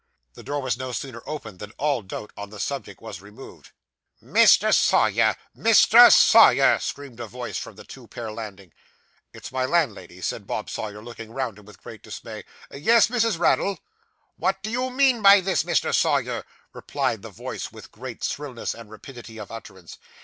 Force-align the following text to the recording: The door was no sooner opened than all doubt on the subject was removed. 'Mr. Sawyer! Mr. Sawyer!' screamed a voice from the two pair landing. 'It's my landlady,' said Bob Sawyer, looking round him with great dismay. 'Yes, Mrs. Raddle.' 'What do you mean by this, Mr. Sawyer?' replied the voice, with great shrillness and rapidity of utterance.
The 0.33 0.41
door 0.41 0.63
was 0.63 0.79
no 0.79 0.91
sooner 0.93 1.21
opened 1.27 1.59
than 1.59 1.73
all 1.77 2.01
doubt 2.01 2.33
on 2.35 2.49
the 2.49 2.59
subject 2.59 3.01
was 3.01 3.21
removed. 3.21 3.69
'Mr. 4.19 4.73
Sawyer! 4.73 5.35
Mr. 5.55 6.11
Sawyer!' 6.11 6.79
screamed 6.79 7.19
a 7.19 7.27
voice 7.27 7.59
from 7.59 7.75
the 7.75 7.83
two 7.83 8.07
pair 8.07 8.31
landing. 8.31 8.73
'It's 9.31 9.51
my 9.51 9.63
landlady,' 9.63 10.19
said 10.21 10.47
Bob 10.47 10.71
Sawyer, 10.71 11.03
looking 11.03 11.29
round 11.31 11.59
him 11.59 11.65
with 11.65 11.83
great 11.83 12.01
dismay. 12.01 12.45
'Yes, 12.71 13.09
Mrs. 13.09 13.37
Raddle.' 13.37 13.77
'What 14.37 14.63
do 14.63 14.71
you 14.71 14.89
mean 14.89 15.21
by 15.21 15.39
this, 15.39 15.61
Mr. 15.61 15.93
Sawyer?' 15.93 16.45
replied 16.73 17.21
the 17.21 17.29
voice, 17.29 17.71
with 17.71 17.91
great 17.91 18.23
shrillness 18.23 18.73
and 18.73 18.89
rapidity 18.89 19.37
of 19.39 19.51
utterance. 19.51 19.99